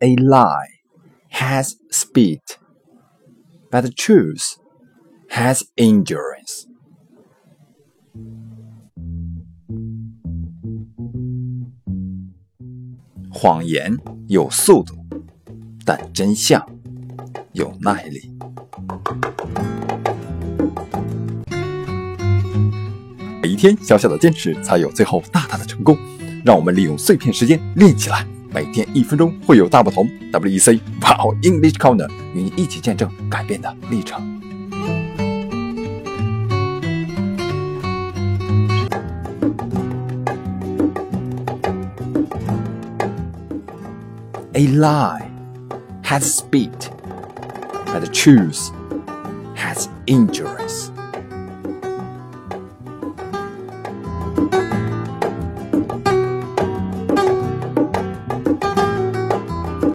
[0.00, 0.80] a lie
[1.30, 2.40] has speed,
[3.70, 4.56] but truth
[5.30, 6.66] has endurance.
[13.30, 14.94] 谎言有速度，
[15.84, 16.64] 但真相
[17.52, 18.32] 有耐力。
[23.40, 25.96] 每一天小小的坚持，才有最后大大的成功。
[26.44, 28.26] 让我们利用碎片时间练起来，
[28.58, 30.04] 每天一分钟会有大不同。
[30.32, 34.20] WEC Wow English Corner 与你一起见证改变的历程。
[44.54, 45.30] A lie
[46.02, 46.72] has speed,
[47.86, 48.72] but truth
[49.54, 50.97] has injuries.